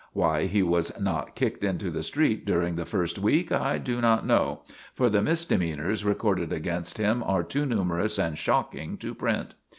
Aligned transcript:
Why 0.13 0.47
he 0.47 0.63
was 0.63 0.99
not 0.99 1.35
kicked 1.35 1.63
into 1.63 1.91
the 1.91 2.01
street 2.01 2.43
during 2.43 2.75
the 2.75 2.87
first 2.87 3.19
week 3.19 3.51
I 3.51 3.77
do 3.77 4.01
not 4.01 4.25
know, 4.25 4.61
for 4.95 5.11
the 5.11 5.21
misdemeanors 5.21 6.03
recorded 6.03 6.51
against 6.51 6.97
him 6.97 7.21
are 7.21 7.43
too 7.43 7.67
numerous 7.67 8.17
and 8.17 8.35
shocking 8.35 8.97
to 8.97 9.13
print. 9.13 9.53